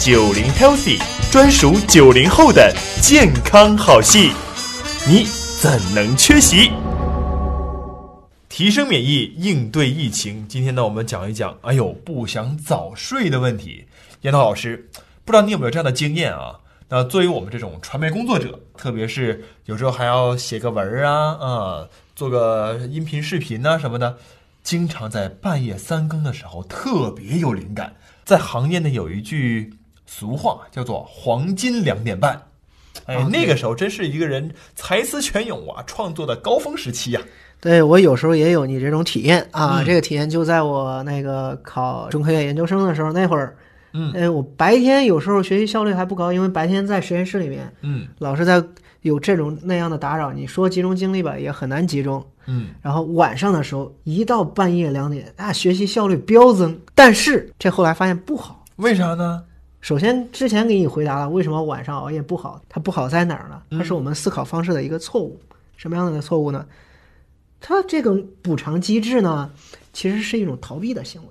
[0.00, 0.98] 九零 Healthy
[1.30, 4.30] 专属九零后的健康好戏，
[5.06, 5.26] 你
[5.60, 6.70] 怎能缺席？
[8.48, 10.48] 提升免疫，应对疫情。
[10.48, 13.84] 今天呢，我们讲一讲，哎呦，不想早睡的问题。
[14.22, 14.88] 严涛老师，
[15.26, 16.60] 不知道你有没有这样的经验啊？
[16.88, 24.16] 那作为我们这种传媒工作者，特别是有时候还要写个文儿啊，啊，做个音频、视频呐、什么的，
[24.62, 27.96] 经常在半夜三更的时候特别有灵感。
[28.24, 29.74] 在行业内有一句
[30.12, 32.42] 俗话叫做“黄金两点半”，
[33.06, 37.20] 哎，啊那个时候真是一个人才思泉涌啊，创作的高峰时期呀、
[37.60, 43.56] 对我有时候也有你这种体验啊，嗯这个体验就在我那个考中科院研究生的时候那会儿，
[43.92, 48.60] 嗯哎，我白天有时候学习效率还不高，因为白天在实验室里面，嗯老是在
[49.02, 52.22] 有这种那样的打扰，你说集中精力吧也很难集中。
[52.46, 56.76] 嗯，然后晚上的时候，一到半夜两点啊，学习效率飙增。
[56.96, 58.64] 但是这后来发现不好。
[58.76, 59.44] 为啥呢？
[59.80, 63.62] 首先，之前给你回答了为什么晚上熬夜不好，它不好在哪儿呢？
[63.70, 65.40] 它是我们思考方式的一个错误。
[65.76, 66.66] 什么样的一个错误呢？
[67.60, 69.50] 它这个补偿机制呢，
[69.92, 71.28] 其实是一种逃避的行为。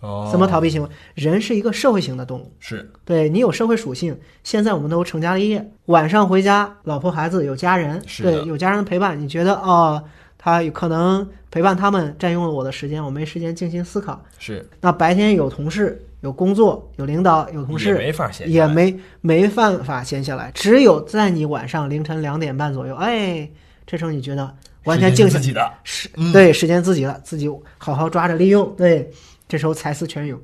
[0.00, 0.88] 哦，怎么逃避行为？
[1.14, 4.18] 人是一个社会型的动物，是对你有社会属性。
[4.42, 10.23] 现在我们都成家立业，晚上回家，老婆孩子有家人，是对有家人的陪伴，你觉得哦，他
[10.62, 14.22] 有可能陪伴他们占用了我的时间，我没时间静心思考。
[14.38, 20.50] 是，那白天有同事、有工作、有领导、有同也事，没法闲也没没办法闲下来。
[20.54, 23.48] 只有在你晚上凌晨两点半左右，哎，
[23.86, 28.74] 这时候你觉得完全静下自己的，是嗯对时间自己了，自己好好抓着利用。
[28.76, 29.10] 对，
[29.48, 30.38] 这时候才思泉涌。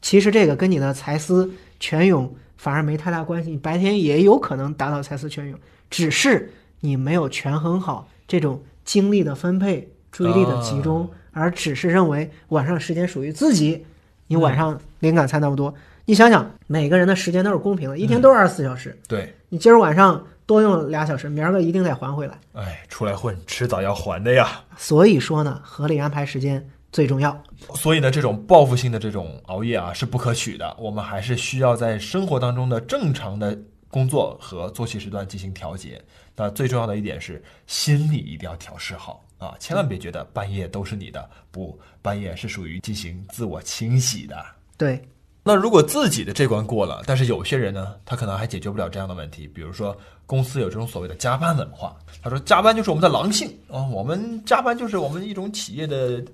[0.00, 5.58] 其实这个跟你的才思泉涌反而没太大关系，你白天也有可能达到才思泉涌，
[5.90, 6.50] 只是
[6.84, 13.86] 你没有权衡好这种精力的分配、注意力的集中，而只是认为晚上时间属于自己，
[14.26, 15.72] 你晚上灵感才那么多。
[16.04, 22.36] 你想想，每个人的时间都是公平的，一天都是二十四小时，对，你今儿晚上多用俩小时，明儿个一定得还回来。
[22.54, 24.60] 哎，出来混，迟早要还的呀。
[24.76, 27.40] 所以说呢，合理安排时间最重要。
[27.76, 33.56] 所以呢，这种报复性的这种熬夜啊是不可取的，我们还是需要在生活当中的正常的
[33.92, 36.02] 工作和作息时段进行调节。
[36.34, 44.42] 那最重要的一点是，心理一定要调试好啊，千万别觉得半夜都是你的，不，半夜是属于进行自我清洗的。
[44.78, 45.06] 对，
[45.42, 49.46] 那如果自己的这关过了，但是有些人呢，他可能还解决不了这样的问题。
[49.46, 56.24] 比如说，公司有这种所谓的加班文化，他说加班就是我们的狼性啊、我们加班就是我们一种企业的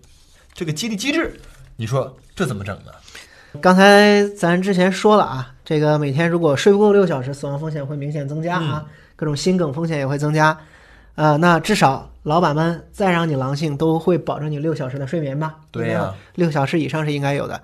[0.54, 1.40] 这个激励机制。
[1.74, 2.92] 你说这怎么整呢？
[3.60, 8.86] 刚才咱之前说了啊，这个每天如果睡不够六小时，死亡风险会明显增加啊，
[9.16, 10.56] 各种心梗风险也会增加。
[11.14, 15.56] 呃，那至少老板们再让你狼性，都会保证你六小时的睡眠吧？
[15.72, 17.60] 对呀六小时以上是应该有的。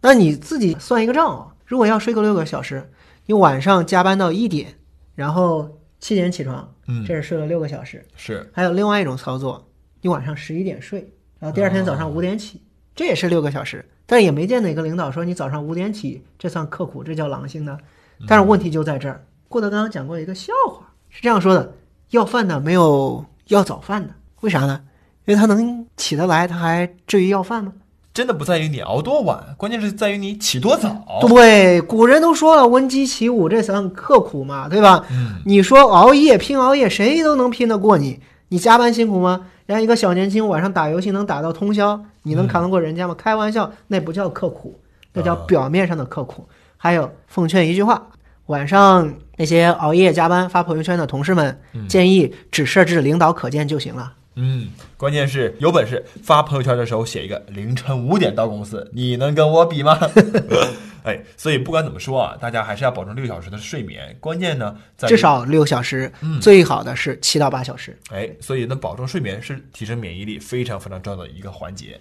[0.00, 2.90] 那你自己算一个账哦，如果要睡够六个小时，
[3.26, 4.74] 你晚上加班到一点，
[5.14, 5.68] 然后
[6.00, 8.02] 七点起床，嗯这是睡了六个小时。
[8.16, 9.68] 是还有另外一种操作，
[10.00, 12.62] 你晚上十一点睡，然后第二天早上五点起，
[12.98, 13.84] 这也是六个小时。
[14.06, 17.78] 但也没见哪个领导说你早上五点起，这算刻苦，这叫狼性呢。
[18.26, 21.72] 但是问题就在这儿，郭德纲讲过一个笑话，是这样说的：
[22.10, 24.80] 要饭的没有要早饭的，为啥呢？
[25.26, 27.72] 因为他能起得来，他还至于要饭吗？
[28.12, 31.20] 真的不在于你熬多晚，关键是在于你起多早。
[31.28, 35.04] 对，古人都说了，闻鸡起舞，这算刻苦嘛，对吧？
[35.12, 38.18] 嗯，你说熬夜拼熬夜，谁都能拼得过你。
[38.48, 39.46] 你加班辛苦吗？
[39.68, 43.12] 人家一个小年轻晚上打游戏能打到通宵，你能扛得过人家吗？
[43.12, 44.80] 开玩笑，那不叫刻苦，
[45.12, 46.48] 那叫啊表面上的刻苦。
[46.78, 48.06] 还有，奉劝一句话：
[48.46, 54.14] 晚上那些熬夜加班发朋友圈的同事们，建议只设置领导可见就行了。
[54.40, 59.98] 嗯，关键是有本事发朋友圈的时候写一个凌晨五点到公司，你能跟我比吗？
[61.02, 64.16] 哎，所以不管怎么说啊，大家还是要保证六小时的睡眠。
[64.20, 67.98] 关键呢，在至少六小时，嗯最好的是七到八小时。
[68.10, 71.98] 哎，所以呢，保证睡眠是提升免疫力非常非常重要的一个环节。